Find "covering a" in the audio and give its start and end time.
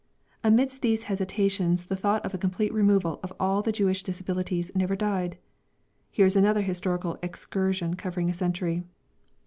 7.95-8.33